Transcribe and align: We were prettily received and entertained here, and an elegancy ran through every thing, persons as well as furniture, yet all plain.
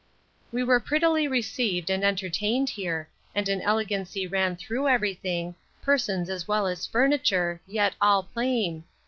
We 0.51 0.63
were 0.63 0.79
prettily 0.79 1.27
received 1.27 1.91
and 1.91 2.03
entertained 2.03 2.71
here, 2.71 3.07
and 3.35 3.47
an 3.47 3.61
elegancy 3.61 4.25
ran 4.25 4.55
through 4.55 4.87
every 4.87 5.13
thing, 5.13 5.53
persons 5.83 6.27
as 6.27 6.47
well 6.47 6.65
as 6.65 6.87
furniture, 6.87 7.61
yet 7.67 7.93
all 8.01 8.23
plain. 8.23 8.83